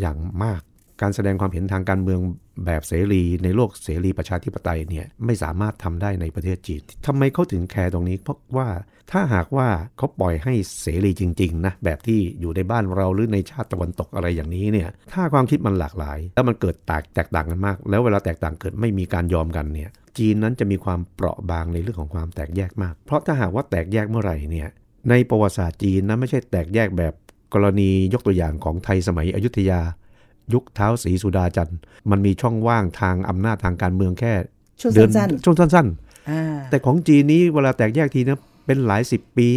[0.00, 0.60] อย่างมาก
[1.02, 2.20] การแสดงความเห็นทางการเมือง
[2.66, 8.68] แบบเสรีในโลกเสรีประชาธิปไตยเนี่ยไม่สามารถทำได้ในประเทศจีนทำไมเขาถึงแคร์ตรงนี้ เพราะว่า
[9.10, 24.68] ถ้าหากว่าเขาปล่อยให้เสรีจริงๆนะแบบที่อยู่ในบ้านเราหรือในชาติตะวันตกอะไรอย่างนี้เนี่ยถ้าความคิดมันหลากหลาย แล้วมันเกิดแตกแตกต่างกันมาก แล้วเวลาแตกต่างเกิดไม่มีการยอมกันเนี่ยจีนนั้นจะมีความเปราะบางในเรื่องของความแตกแยกมาก เพราะถ้าหากว่าแตกแยกเมื่อไหร่เนี่ย
[25.10, 27.14] ในประวัติศาสตร์จีนนะไม่ใช่แตกแยกแบบ
[27.54, 29.80] กรณียกตัวอย่างของไทยสมัยอยุธยา
[30.54, 31.78] ยุคเท้าสีสุดาจันทร์
[32.10, 34.32] มันมีช่องว่างทางอำนาจทางการเมืองแค่
[34.80, 39.48] ช่วงเดือนสั้นช่วงสั้นๆอ่าๆแต่ของจีนนี้เวลาแตกแยกทีนะเป็นหลายสิบปี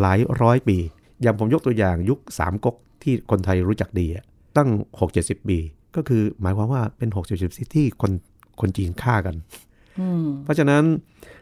[0.00, 0.76] หลายร้อยปี
[1.22, 4.24] อย่างผมยกตัวอย่างยุคสามก๊กที่คนไทยรู้จักดีอะ
[4.56, 4.68] ตั้ง
[5.08, 5.58] 6-70 ปี
[5.96, 8.12] ก็คือหมายความว่าเป็น 6-70 ปีที่คน
[8.60, 9.36] คนจีนฆ่ากัน
[10.00, 10.82] อืมเพราะฉะนั้น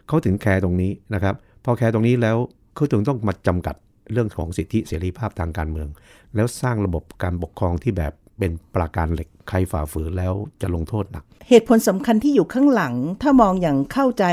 [0.08, 2.36] เขาถึงแคร์ตรงนี้นะครับ พอแคร์ตรงนี้แล้ว
[2.74, 3.76] เขาถึงต้องมาจำกัด
[4.12, 5.88] เรื่องของสิทธิเสรีภาพทางการเมือง
[6.34, 14.24] แล้วสร้างระบบการปกครองที่แบบ เป็นปราการเหล็กใครฝ่าฝืนแล้วจะลงโทษหนัก เหตุผลสำคัญที่อยู่ข้างหลัง ถ้ามองอย่างเข้าใจ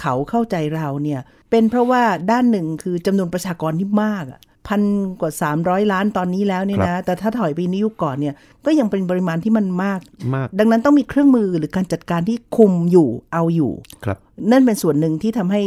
[0.00, 4.82] เขาเข้าใจเราเนี่ยเป็นเพราะว่าด้านหนึ่งคือจำนวนประชากรที่มากอะพัน
[5.20, 5.32] กว่า
[5.62, 8.34] 300 ล้านตอนนี้แล้วเนี่ยนะ แต่ถ้าถอยไปในยุคก่อนเนี่ย
[8.66, 10.00] ก็ยังเป็นปริมาณที่มันมาก
[10.34, 13.72] มาก ดังนั้นต้องมีเครื่องมือหรือการจัดการที่คุมอยู่เอาอยู่
[14.04, 14.18] ครับ
[14.50, 15.62] นั่นเป็นส่วนหนึ่งที่ทำให้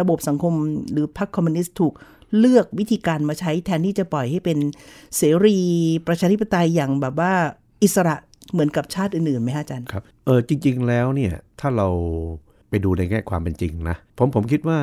[0.00, 0.52] ระบบสังคม
[0.92, 1.92] หรือพรรคคอมมิวนิสต์ถูก
[2.38, 4.58] เลือกวิธีการมาใช้แทนที่จะปล่อยให้เป็น
[5.16, 5.58] เสรี
[6.06, 7.32] ประชาธิปไตยอย่างแบบว่า
[7.82, 8.16] อิสระ
[8.52, 11.88] เหมือนกับชาติอื่นๆไหมฮะอาจารย์ครับเออจริง ๆ แล้วเนี่ยถ้าเรา
[12.70, 14.78] ไปดูในแง่ความเป็นจริงนะผมผมคิดว่า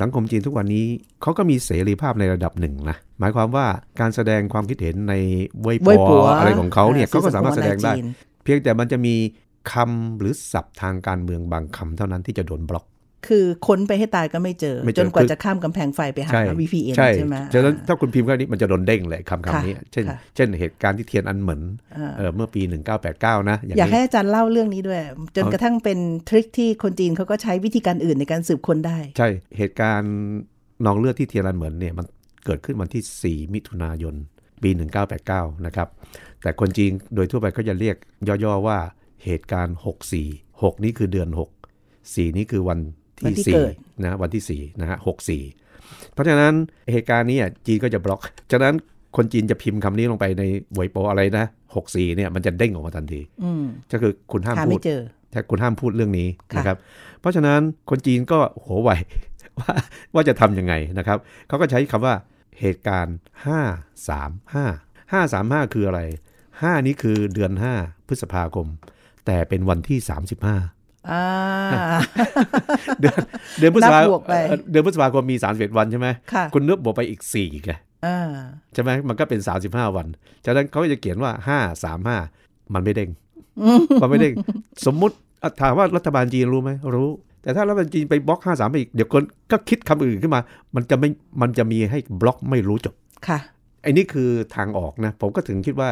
[0.00, 0.84] สังคมจีนทุกวันนี้
[1.22, 3.66] เขาก็มีเสรีภาพในระดับหนึ่งนะหมายความว่า
[4.00, 5.14] การแสดงความคิดเห็นใน
[5.62, 9.14] เว่ยเว่ยปัปัววอะไรของเขาเนี่ยอ่าเขาก็สามารถแสดงได้สื่อสังคมออนไลน์จีนเพียงแต่มันจะมี
[9.72, 12.84] คำหรือศัพท์ทางการเมืองบางคำเท่านั้นที่จะโดนบล็อก
[13.28, 21.62] คือค้นไปให้ตายก็ไม่เจอไม่เจอจนกว่าคือจะข้ามกำแพงไฟไปหาใช่ VPN ใช่ใช่ไหมฉะนั้นอ่าถ้าคุณพิมพ์แค่นี้มันจะโดนเด้งเลยคำค่ะคำนี้ เช่นค่ะเช่นเหตุการณ์ที่เทียนอันเหมิน
[21.96, 22.62] อ่าเออเมื่อปี
[23.04, 25.00] 1989 นะ อย่างอยากให้นี้อาจารย์เล่าเรื่องนี้ด้วย
[25.34, 29.28] จนเอากระทั่งเป็นทริคที่คนจีนเขาก็ใช้วิธีการอื่นในการสืบค้นได้ ใช่
[29.58, 30.14] เหตุการณ์
[30.86, 32.06] นองเลือดที่เทียนอันเหมินเนี่ยมัน
[32.44, 34.14] เกิดขึ้นวันที่ 4 มิถุนายน
[34.62, 34.70] ปี
[35.18, 35.88] 1989 นะครับ
[36.42, 37.96] แต่คนจีนโดยทั่วไปก็จะเรียก
[38.44, 38.78] ย่อๆว่า
[39.24, 39.76] เหตุการณ์
[40.20, 42.78] 64 6 นี้คือเดือน 6 4 นี้คือวันวัน
[43.20, 44.98] ที่ที่เกิด4นะวันที่ 4 นะฮะ
[45.54, 46.52] 64เพราะฉะนั้น
[46.92, 48.20] เหตุการณ์นี้อะจีนก็จะบล็อก
[48.52, 48.74] ฉะนั้น
[49.16, 50.42] คนจีนจะพิมพ์คำนี้ลงไปใน
[50.74, 51.44] ไวโปอะไรนะ
[51.80, 55.00] 64เนี่ยมันจะเด้งออกมาทันทีอืมก็คือคุณห้ามหาพูไม่ดเจอ
[55.32, 56.76] ถ้าคุณห้ามพูดเรื่องนี้ค่ะนะครับ
[57.20, 58.90] เพราะฉะนั้นคนจีนก็โหไหว
[59.58, 59.72] ว่า
[60.14, 62.14] ว่าจะทำยังไงนะครับ เขาก็ใช้คำว่า
[62.60, 66.00] เหตุการณ์ 5 3 5 5 3 5 คืออะไร
[66.42, 68.66] 5 นี้คือเดือน 5 พฤษภาคม
[69.26, 70.56] แต่เป็นวันที่ 35อ่า
[73.00, 73.14] เดือน
[73.58, 77.72] เดือนพฤษภานับบวกไปเอ่อเดือนพฤษภาคมมี31วันใช่ไหมค่ะคุณนึกบวกไปอีก4ไง
[78.06, 78.18] อ่า
[78.74, 80.06] ใช่ไหมมันก็เป็น35วัน
[80.44, 83.10] ฉะนั้นเขาก็จะเขียนว่า5 3 5มันไม่เด้ง
[84.02, 84.34] มันไม่เด้ง
[84.86, 87.08] สมมุติอะถามว่ารัฐบาลจีนรู้ไหมรู้
[87.42, 90.40] แต่ถ้ารัฐบาลจีนไปบล็อก5 3ไปอีกเดี๋ยวคนก็คิดคำอื่นขึ้นมา
[90.74, 91.08] มันจะไม่
[91.42, 92.94] มันจะมีให้บล็อกไม่รู้จบ
[93.28, 93.38] ค่ะ
[93.82, 95.90] ไอ้นี่คือทางออกนะ ผมก็ถึงคิดว่า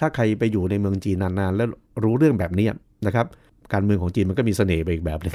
[0.00, 1.68] ถ้าใครไปอยู่ในเมืองจีนนานๆ แล้ว
[2.04, 2.66] รู้เรื่องแบบนี้
[3.06, 3.26] นะครับ
[3.72, 5.34] การเมืองของจีนมันก็มีเสน่ห์ไปอีกแบบหนึง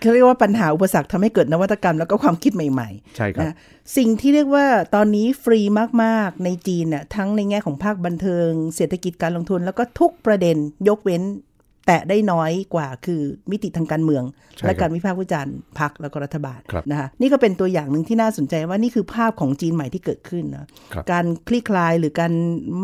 [0.00, 3.54] เขาเรียกว่าปัญหาอุปสรรคทำให้เกิดนวัตกรรมแล้วก็ความคิดใหม่ใช่ครับนะ
[3.96, 5.60] สิ่งที่เรียกว่าตอนนี้ฟรี
[6.02, 10.56] มากๆในจีนน่ะทั้งในแง่ของภาคบันเทิง เศรษฐกิจการลงทุนแล้วก็ทุกประเด็น
[10.88, 11.22] ยกเว้น
[11.86, 13.20] แตะได้น้อยกว่าคือ
[13.50, 14.24] มิติทางการเมือง
[14.56, 22.32] ใช่และครับการวิพากษ์วิจารณ์พรรคแล้วก็รัฐบาลครับนะคะนี่ก็เป็นตัวอย่างหนึ่งที่น่าสนใจว่านี่คือภาพของจีนใหม่ที่เกิดขึ้นนะครับการคลี่คลายหรือการ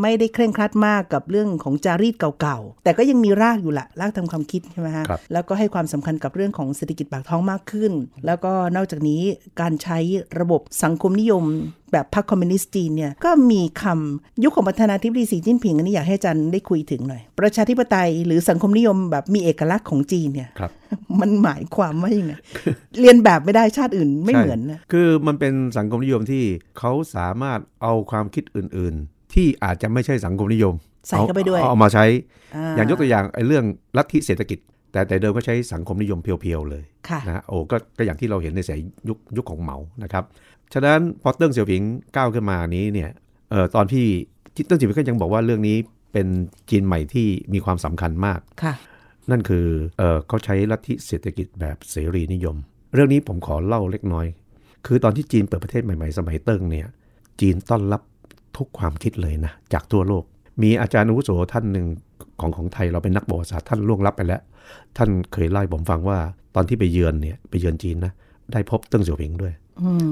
[0.02, 7.92] ไม่ได้เคร่งครัดมากกับเรื่องของจารีตเก่าๆ แต่ก็ยังมีรากอยู่ละรากทางความคิดใช่ไหมฮะครับแล้วก็ให้ความสำคัญกับเรื่องของเศรษฐกิจปากท้องมากขึ้น
[8.26, 9.22] แล้วก็นอกจากนี้
[9.60, 9.98] การใช้
[10.40, 11.44] ระบบสังคมนิยม
[11.92, 20.70] แบบพรรคคอมมิวนิสต์จีนเนี่ยก็มีคำยุคของประธานาธิบดีสีจิ้นผิงอันนี้อยากให้อาจารย์ได้คุยถึงหน่อย ประชาธิปไตยหรือสังคมนิยมแบบมีเอกลักษณ์ของจีนเนี่ยครับ
[21.20, 22.34] มันหมายความว่ายังไง
[23.00, 26.44] เรียนแบบไม่ได้ชาติอื่นไม่เหมือนนะใช่คือมันเป็นสังคมนิยมที่
[26.78, 30.74] เขาสามารถเอาความคิดอื่น ๆ ที่อาจจะไม่ใช่สังคมนิยม
[31.08, 32.04] ใส่เข้าไปด้วยอเอามาใช้
[32.56, 33.64] อ่าอย่างยกตัวอย่างไอ้เรื่อง
[33.96, 34.58] ลัทธิเศรษฐกิจ
[34.92, 40.24] แต่แต่เดิมก็ใช้สังคมนิยมเพียวๆเลยค่ะนะฮะโอ้ก็ก็อย่างที่เราเห็นในสายยุคยุคของเหมานะครับ
[40.74, 41.82] ฉะนั้นพอเติ้งเสี่ยวผิง
[42.16, 43.10] ก้าวขึ้นมานี้เนี่ย
[43.50, 44.06] เอ่อตอนที่
[44.54, 45.76] ที่เติ้งเสี่ยวผิงก็ยังบอกว่าเรื่องนี้
[46.12, 46.26] เป็น
[46.70, 48.74] จีนใหม่ที่มีความสำคัญมากค่ะ
[49.30, 49.66] นั่นคือ
[49.98, 52.56] เออเขาใช้ลัทธิเศรษฐกิจแบบเสรีนิยม
[52.94, 54.26] เรื่องนี้ผมขอเล่าเล็กน้อย
[54.86, 56.86] คือตอนที่จีนเปิดประเทศใหม่ๆ สมัยเติ้งเนี่ย
[57.40, 58.02] จีนต้อนรับ
[58.56, 60.24] ทุกความคิดเลยนะ จากทั่วโลก
[60.62, 61.86] มีอาจารย์อาวุโสท่านหนึ่ง
[62.40, 64.42] ของของไทยเราเป็นนักประวัติศาสตร์ท่านล่วงลับไปแล้ว
[64.96, 66.18] ท่านเคยเล่าให้ผมฟังว่า
[66.54, 68.12] ตอนที่ไปเยือนเนี่ยไปเยือนจีนนะ
[68.52, 69.61] ได้พบเติ้งเสี่ยวผิงด้วยอืม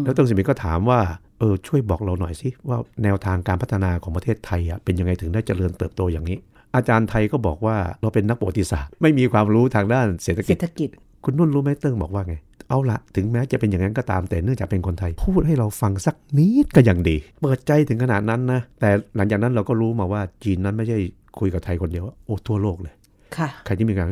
[0.05, 1.01] แล้วเติ้งเสี่ยวผิงก็ถามว่า
[1.39, 6.39] เออช่วยบอกเราหน่อยสิว่าแนวทางการพัฒนาของประเทศไทยอะเป็นยังไงถึงได้เจริญเติบโตอย่างนี้
[6.75, 10.89] อาจารย์ไทยก็บอกว่าเราเป็นนักประวัติศาสตร์ไม่มีความรู้ทางด้านเศรษฐเศกิรจษฐกิจ
[11.25, 12.35] คุณนุ่นรู้ไหมเติ้งบอกว่าไง
[12.69, 20.99] เอาละถึงแม้จะเป็นอย่างนั้นก็ตามแต่เนื่องจากเป็นคนไทย พูดให้เราฟังสักนิดก็ยังดี เปิดใจถึงขนาดนั้นนะแต่หลังจากนั้นเราก็รู้มาว่าจีนนั้นไม่ใช่
[21.39, 22.95] คุยกับไทยคนเดียวโอ้ทั่วโลกเลย
[23.37, 24.07] ค่ะใครที่มีการ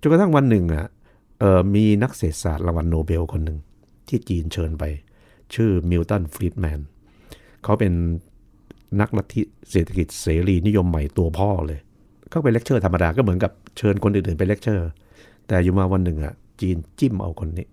[0.00, 0.86] จนกระทั่งวันหนึ่งอะ
[1.40, 3.58] เออมีนักเศรษฐศาสตร์รางวัลโนเบลคนหนึ่ง
[4.10, 4.84] ที่จีนเชิญไป
[5.54, 6.80] ชื่อมิลตันฟรีดแมน
[7.64, 7.92] เขาเป็น
[9.00, 11.80] นักลัทธิเศรษฐกิจเสรีนิยมใหม่ตัวพ่อเลย
[12.30, 14.88] เขาไปเลคเชอร์ธรรมดาก็เหมือนกับเชิญคนอื่นๆไปเลคเชอร์
[15.48, 17.66] แต่อยู่มาวันหนึ่งอะจีนจิ้มเอาคนนี้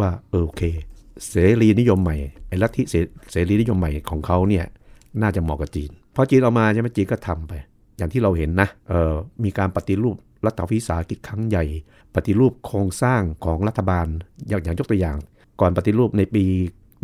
[0.00, 0.62] ว่าเออโอเค
[1.28, 2.16] เสรีนิยมใหม่
[2.48, 2.82] ไอ้ลัทธิ
[3.30, 4.64] เสรีนิยมใหม่ของเขาเนี่ย
[5.22, 7.52] น่าจะเหมาะกับจีนพอจีนเอามาใช่ไหมจีนก็ทำไป
[7.96, 11.64] อย่างที่เราเห็นนะเออมีการปฏิรูปรัฐวิสาหกิจครั้งใหญ่
[12.14, 14.06] ปฏิรูปโครงสร้างของรัฐบาล
[14.48, 15.16] อย่างอย่างยกตัวอย่าง
[15.60, 16.44] ก่อนปฏิรูปในปี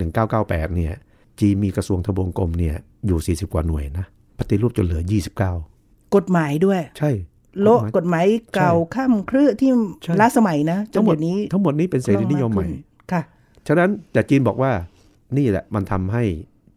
[0.09, 0.95] 1998 เนี่ย
[1.41, 2.75] จีนมีกระทรวงทบวงกรมเนี่ย
[3.07, 4.07] อยู่ 40 กว่าหน่วยนะ
[4.39, 5.03] ปฏิรูปจนเหลือ
[5.59, 7.11] 29 กฎหมายด้วย ใช่
[7.63, 9.71] โละกฎหมายเก่าข้ามครือที่
[10.03, 12.67] ใช่ล้าสมัยนะจนทั้งหมดเดี๋ยวนี้ทั้งหมดนี้เป็นเสรีนิยมใหม่
[13.13, 13.23] ค่ะ
[13.69, 14.71] ฉะนั้นแต่จีนบอกว่า
[15.37, 16.25] นี่แหละมันทำให้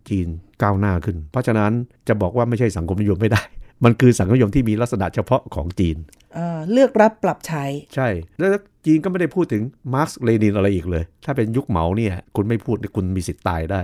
[0.10, 0.28] จีน
[0.62, 1.72] ก้าวหน้าขึ้น เพราะฉะนั้น
[2.08, 3.42] จะบอกว่าไม่ใช่สังคมนิยมไม่ได้
[3.84, 5.98] มันคือสังคมนิยมที่มีลักษณะเฉพาะของจีน
[6.36, 7.63] เอ่อเลือกรับปรับใช้
[7.96, 8.08] ใช่
[8.39, 8.52] แล้ว
[8.86, 9.62] จีนก็ไม่ได้พูดถึง
[9.94, 13.82] มาร์กซ์เลนินอะไรอีกเลย ถ้าเป็นยุคเหมาเนี่ย คุณไม่พูดคุณมีสิทธิ์ตายได้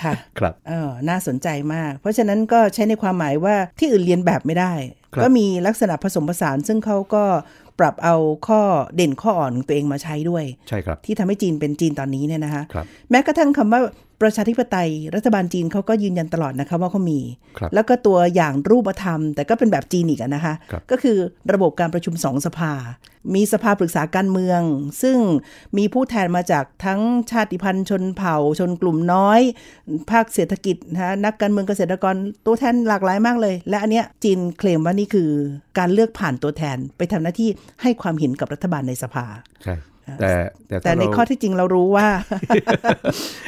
[0.00, 4.72] ค่ะ ครับเออน่าสนใจมาก เพราะฉะนั้นก็ใช้ในความหมายว่าที่อื่นเรียนแบบไม่ได้
[5.14, 7.24] ครับก็มีลักษณะผสมผสานซึ่งเขาก็
[7.80, 8.16] ปรับเอา
[8.46, 8.60] ข้อ
[8.96, 13.80] เด่นข้ออ่อนของตัวเองมาใช้ด้วย ใช่ครับ ที่ทำให้จีนเป็นจีนตอนนี้เนี่ยนะคะครับแม้กระทั่งคำว่า
[14.24, 17.20] ประชาธิปไตย รัฐบาลจีนเขาก็ยืนยันตลอดนะคะว่าเขามี
[17.58, 21.16] ครับแล้วก็ตัวอย่างรูปธรรม แต่ก็เป็นแบบจีนอีกอะนะคะครับก็คือ
[21.52, 22.72] ระบบการประชุมสองสภา
[23.34, 24.60] มีสภาปรึกษาการเมือง
[25.02, 25.18] ซึ่ง
[25.78, 29.40] มีผู้แทนมาจากทั้งชาติพันธุ์ชนเผ่าชนกลุ่มน้อย
[30.10, 32.14] ภาคเศรษฐกิจนะนักการเมืองเกษตรกร
[32.46, 35.30] ตัวแทนหลากหลายมากเลย และอันเนี้ยจีนเคลมว่านี่คือ
[35.78, 37.50] การเลือกผ่านตัวแทนไปทำหน้าที่
[37.82, 39.26] ให้ความเห็นกับรัฐบาลในสภา
[39.64, 39.76] ใช่
[40.20, 40.32] แต่
[40.68, 42.06] แต่แต่ถ้าในเราข้อที่จริงเรารู้ว่า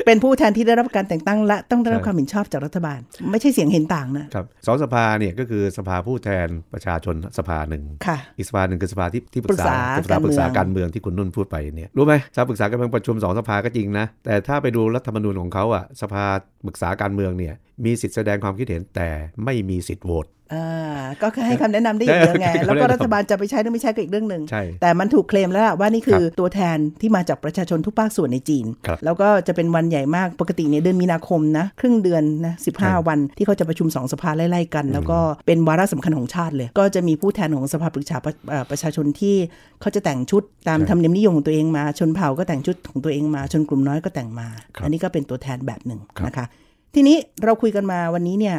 [0.06, 2.98] เป็นผู้แทนที่ได้รับการแต่งตั้งและต้องได้รับใช่ความเห็นชอบจากรัฐบาล
[3.30, 16.24] ไม่ใช่เสียงเห็นต่างนะครับสองสภาเนี่ยก็คือสภาผู้แทนประชาชนสภาหนึ่งค่ะอีกสภาหนึ่งคือสภาที่ที่ปรึกษาปรึกษาสภาปรึกษาการเมืองการเมืองที่คุณนุ่นพูดไปเนี่ยรู้ไหมสภาปรึกษาการเมืองประชุมสองสภาก็จริงนะแต่ถ้าไปดูรัฐธรรมนูญของเขาอะสภา
[16.66, 17.54] ปรึกษาการเมืองเนี่ย
[17.85, 19.08] มีสิทธิแสดงความคิดเห็นแต่
[19.44, 32.70] ไม่มีสิทธิ์โหวตอ่าก็แค่ให้คำแนะนำได้อย่างเดียวไงใช่แล้วก็ให้คำแนะนำรัฐบาลจะไปใช้หรือไม่ใช้ก็อีกเรื่องหนึ่งใช่แต่มันถูกเคลมแล้วล่ะว่านี่คือตัวแทนที่มาจากประชาชนทุกภาคส่วนในจีนครับแล้วก็จะเป็นวันใหญ่มากปกติเนี่ยเดือนมีนาคมนะครึ่งเดือนนะสิ
[33.08, 39.37] วันที่เขาจะประชุมสองสภาไล่ๆกัน แล้วก็เป็นวาระสำคัญของชาติเลย ก็จะมีผู้แทนของสภาปรึกษาประเอ่อประชาชนที่
[39.80, 46.46] เขาจะแต่งชุดตามใช่ธรรมเนียมนิยมของตัวเองมาชนเผ่าก็แต่งชุดของตัวเองมาชนกลุ่มน้อยก็แต่งมาครับอันนี้ก็เป็นตัวแทนแบบหนึ่งครับนะคะ
[46.94, 48.57] ทีนี้เราคุยกันมาวันนี้เนี่ย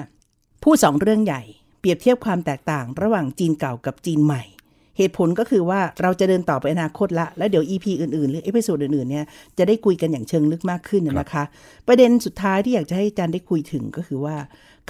[0.63, 1.41] พูดสองเรื่องใหญ่
[1.79, 4.43] เปรียบเทียบความแตกต่างระหว่างจีนเก่ากับจีนใหม่
[4.97, 9.25] เหตุผลก็คือว่าเราจะเดินต่อไปอนาคตละ แล้วเดี๋ยว EP อื่นๆ หรือ episode อื่นๆเนี่ย
[9.57, 11.43] จะได้คุยกันอย่างเชิงลึกมากขึ้นนะคะ
[11.87, 14.35] ประเด็นสุดท้ายที่อยากจะให้อาจารย์ได้คุยถึงก็คือว่า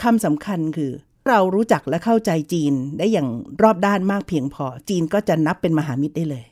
[0.01, 0.91] คำสำคัญคือ
[1.27, 3.27] เรารู้จักและเข้าใจจีนได้อย่าง
[3.61, 6.43] รอบด้านมากเพียงพอ จีนก็จะนับเป็นมหามิตรได้เลย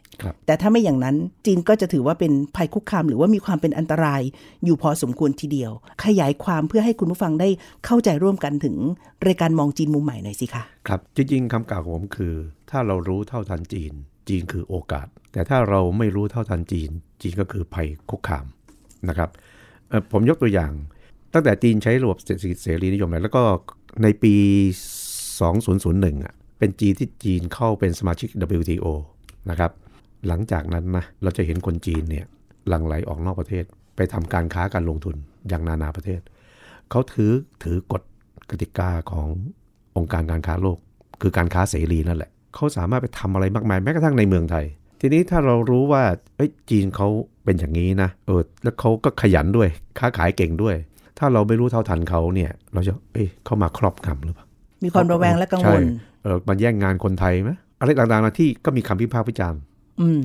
[0.45, 4.21] แต่ถ้าไม่อย่างนั้นจีนก็จะถือว่าเป็นภัยคุกคาม หรือว่ามีความเป็นอันตราย
[4.65, 5.71] อยู่พอสมควรทีเดียว
[6.03, 7.49] ขยายความเพื่อให้คุณผู้ฟังได้
[7.85, 8.75] เข้าใจร่วมกันถึง
[9.27, 12.33] รายการมองจีนมุมใหม่หน่อยสิคะครับจริงๆคำกล่าวของผมคือ
[12.71, 13.93] ถ้าเรารู้เท่าทันจีน
[14.29, 16.89] จีนคือโอกาส แต่ถ้าเราไม่รู้เท่าทันจีน
[17.21, 18.45] จีนก็คือภัยคุกคาม
[19.09, 19.29] นะครับ
[20.11, 20.71] ผมยกตัวอย่าง
[21.33, 23.43] ตั้งแต่จีนใช้ระบบเศรษฐกิจเสรีนิยมแล้วก็
[24.03, 24.33] ในปี
[25.29, 28.29] 2001อะเป็นจีนที่จีนเข้าเป็นสมาชิก
[28.59, 28.85] WTO
[29.49, 29.71] นะครับ
[30.27, 32.25] หลังจากนั้นนะเราจะเห็นคนจีนเนี่ย
[32.67, 33.63] หลั่งไหลออกนอกประเทศ
[33.95, 35.15] ไปทำการค้าการลงทุน
[35.49, 36.21] อย่างนานาประเทศ
[36.89, 37.31] เขาถือ
[37.63, 38.01] ถือกฎ
[38.49, 39.27] กติกาของ
[39.97, 40.77] องค์การการค้าโลก
[41.21, 44.65] คือการค้าเสรีนั่นแหละ เขาสามารถไปทำอะไรมากมายแม้กระทั่งในเมืองไทย
[45.01, 46.03] ทีนี้ถ้าเรารู้ว่า
[46.69, 47.07] จีนเขา
[47.45, 50.75] เป็นอย่างนี้นะเออแล้วเขาก็ขยันด้วยค้าขายเก่งด้วย
[51.19, 54.45] ถ้าเราไม่รู้เท่าทันเขาเนี่ยเราจะเอ้ยเขามาครอบงำหรือเปล่า
[54.83, 55.81] มีความระแวงและกังวล
[56.23, 59.59] เออมาแย่งงานคนไทยไหมอะไรต่างๆที่ก็มีคำพิพากษ์วิจารณ์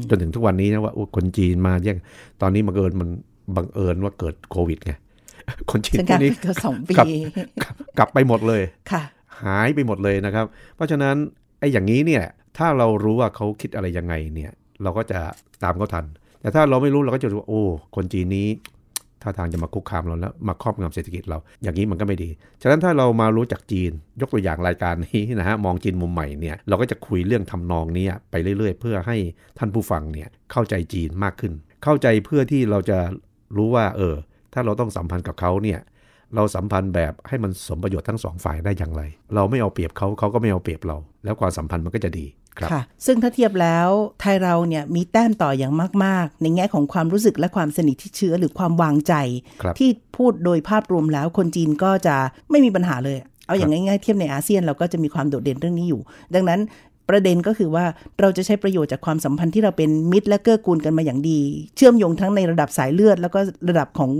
[0.08, 1.96] จนถึงทุกวันนี้นะว่าคนจีนมาแย่ง
[2.40, 3.08] ตอนนี้บังเอิญมัน
[3.56, 4.92] บังเอิญว่าเกิดโควิดไง
[5.70, 6.30] คนจีนที่นี้
[6.64, 6.94] สองปี
[7.98, 9.02] กลับไปหมดเลยค่ะ
[9.44, 11.14] หายไปหมดเลยนะครับ เพราะฉะนั้น
[11.58, 12.24] ไอ้อย่างนี้เนี่ย
[12.58, 14.52] ถ้าเรารู้ว่าเขาคิดอะไรยังไงเนี่ย
[14.82, 15.18] เราก็จะ
[15.62, 16.04] ตามเขาทัน
[16.40, 17.62] แต่ถ้าเราไม่รู้เราก็จะรู้ว่าโอ้
[17.96, 18.48] คนจีนนี้
[19.26, 22.30] ท่าทางจะมาคุกคามเราแล้วมาครอบงำเศรษฐกิจเรา อย่างนี้มันก็ไม่ดี
[22.62, 29.16] ฉะนั้นถ้าเรามารู้จักจีน ยกตัวอย่างรายการนี้นะฮะ มองจีนมุมใหม่เนี่ย เราก็จะคุยเรื่องทำนองนี้ไปเรื่อย ๆ เพื่อให้
[29.58, 31.52] ท่านผู้ฟังเนี่ยเข้าใจจีนมากขึ้น
[31.84, 32.98] เข้าใจเพื่อที่เราจะ
[33.56, 34.14] รู้ว่าเออ
[34.54, 35.80] ถ้าเราต้องสัมพันธ์กับเขาเนี่ย
[36.34, 39.02] เราสัมพันธ์แบบให้มันสมประโยชน์ทั้งสองฝ่ายได้อย่างไร
[39.34, 42.26] เราไม่เอาเปรียบเขาเขาก็ไม่เอาเปรียบเรา แล้วความสัมพันธ์มันก็จะดี
[42.72, 43.88] ค่ะ ซึ่งถ้าเทียบแล้ว
[44.20, 45.72] ไทยเราเนี่ยมีแต้มต่ออย่าง
[46.04, 49.14] มาก ๆ ในแง่ของความรู้สึกและความสนิทที่เชื้อหรือความวางใจ
[49.78, 52.16] ที่พูดโดยภาพรวมแล้วคนจีนก็จะ
[52.50, 56.00] ไม่มีปัญหาเลย เอาอย่างง่ายๆเทียบในอาเซียนเราก็จะมีความโดดเด่นเรื่องนี้อยู่
[56.34, 56.60] ดังนั้น
[57.08, 57.84] ประเด็นก็คือว่า
[58.20, 61.40] เราจะใช้ประโยชน์จากความสัมพันธ์ที่เราเป็นมิตรและเกื้อกูลกันมาอย่างดี
[61.76, 64.10] เชื่อมโยงทั้งในระดับสายเลือด แล้วก็ระดับของ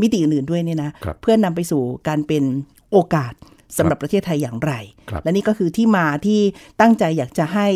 [0.00, 0.90] มิติอื่นๆด้วยเนี่ยนะ
[1.22, 2.44] เพื่อนำไปสู่การเป็น
[2.92, 3.32] โอกาส
[3.78, 4.72] สำหรับประเทศไทยอย่างไร
[5.22, 6.40] และนี่ก็คือที่มาที่
[6.80, 7.68] ตั้งใจอยากจะให้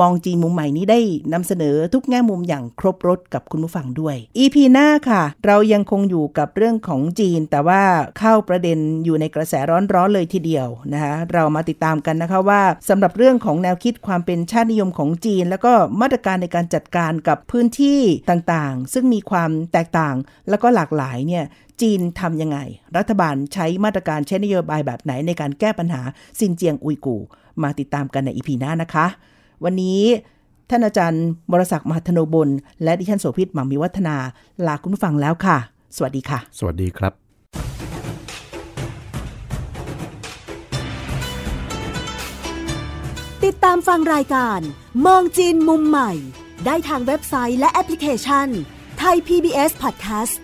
[0.00, 1.00] มองจีนมุมใหม่นี้ได้
[1.32, 7.82] นำเสนอทุกแง่มุมอย่างครบรถกับคุณผู้ฟังด้วย EP หน้าค่ะ เรายังคงอยู่กับเรื่องของจีน แต่ว่า
[8.18, 18.00] เข้าประเด็นอยู่ในกระแสร้อนๆเลยทีเดียวนะคะเรามาติดตามกันนะคะว่าสำหรับเรื่องของแนวคิดความเป็นชาตินิยมของจีน แล้วก็มาตรการในการจัดการกับพื้นที่
[18.30, 20.14] ต่างๆ ซึ่งมีความแตกต่าง
[20.48, 21.44] แล้วก็หลากหลายเนี่ย
[21.80, 22.58] จีนทำยังไง
[22.96, 26.02] รัฐบาลใช้มาตรการใช้นโยบายแบบไหนในการแก้ปัญหา
[26.38, 27.16] ซินเจียงอุยกู
[27.62, 29.06] มาติดตามกันในอีพีหน้านะคะ
[29.64, 30.00] วันนี้
[30.70, 32.48] ท่านอาจารย์บรศักดิ์มหัทโนบล
[32.82, 34.16] และดิฉันโสภิตหมังมีวัฒนา
[34.66, 35.56] ลาคุณผู้ฟังแล้วค่ะ
[35.96, 37.12] สวัสดีค่ะ สวัสดีครับ
[43.44, 44.60] ติดตามฟังรายการ
[45.06, 46.12] มองจีนมุมใหม่
[46.66, 48.48] ได้ทางเว็บไซต์และแอปพลิเคชัน
[48.98, 50.34] ไทย PBS Podcast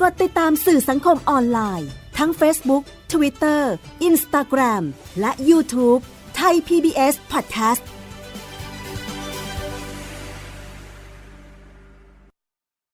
[0.00, 3.62] กดติดตามสื่อสังคมออนไลน์ ทั้ง Facebook, Twitter,
[4.08, 4.82] Instagram
[5.20, 6.00] และ YouTube
[6.36, 7.82] ไทย PBS Podcast